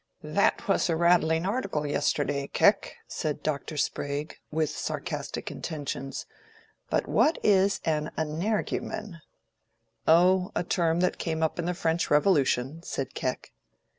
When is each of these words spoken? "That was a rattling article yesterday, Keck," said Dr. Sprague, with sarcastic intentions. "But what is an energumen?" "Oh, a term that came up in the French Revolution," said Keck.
"That 0.23 0.67
was 0.67 0.89
a 0.89 0.95
rattling 0.95 1.45
article 1.45 1.85
yesterday, 1.85 2.47
Keck," 2.47 2.97
said 3.07 3.43
Dr. 3.43 3.77
Sprague, 3.77 4.39
with 4.49 4.71
sarcastic 4.71 5.51
intentions. 5.51 6.25
"But 6.89 7.07
what 7.07 7.37
is 7.43 7.79
an 7.85 8.09
energumen?" 8.17 9.21
"Oh, 10.07 10.51
a 10.55 10.63
term 10.63 11.01
that 11.01 11.19
came 11.19 11.43
up 11.43 11.59
in 11.59 11.65
the 11.65 11.75
French 11.75 12.09
Revolution," 12.09 12.81
said 12.81 13.13
Keck. 13.13 13.51